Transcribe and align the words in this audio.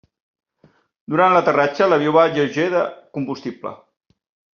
Durant 1.13 1.35
l'aterratge 1.35 1.89
l'avió 1.91 2.13
va 2.15 2.23
lleuger 2.37 2.65
de 2.77 2.81
combustible. 3.19 3.75